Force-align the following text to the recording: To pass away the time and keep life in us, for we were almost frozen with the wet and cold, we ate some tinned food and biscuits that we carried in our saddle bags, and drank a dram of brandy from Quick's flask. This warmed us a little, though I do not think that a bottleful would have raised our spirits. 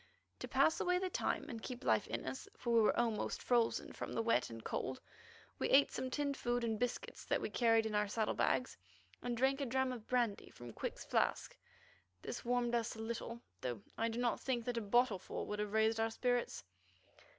To 0.39 0.47
pass 0.47 0.79
away 0.79 0.97
the 0.97 1.11
time 1.11 1.45
and 1.47 1.61
keep 1.61 1.83
life 1.83 2.07
in 2.07 2.25
us, 2.25 2.47
for 2.57 2.73
we 2.73 2.81
were 2.81 2.99
almost 2.99 3.39
frozen 3.43 3.89
with 3.89 4.15
the 4.15 4.23
wet 4.23 4.49
and 4.49 4.63
cold, 4.63 4.99
we 5.59 5.69
ate 5.69 5.91
some 5.91 6.09
tinned 6.09 6.35
food 6.35 6.63
and 6.63 6.79
biscuits 6.79 7.23
that 7.25 7.39
we 7.39 7.51
carried 7.51 7.85
in 7.85 7.93
our 7.93 8.07
saddle 8.07 8.33
bags, 8.33 8.77
and 9.21 9.37
drank 9.37 9.61
a 9.61 9.65
dram 9.67 9.91
of 9.91 10.07
brandy 10.07 10.49
from 10.49 10.73
Quick's 10.73 11.05
flask. 11.05 11.55
This 12.23 12.43
warmed 12.43 12.73
us 12.73 12.95
a 12.95 12.99
little, 12.99 13.41
though 13.61 13.83
I 13.95 14.07
do 14.09 14.17
not 14.19 14.39
think 14.39 14.65
that 14.65 14.77
a 14.77 14.81
bottleful 14.81 15.45
would 15.45 15.59
have 15.59 15.71
raised 15.73 15.99
our 15.99 16.09
spirits. 16.09 16.63